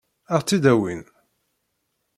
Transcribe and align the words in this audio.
Ad 0.35 0.37
ɣ-tt-id-awin? 0.39 1.01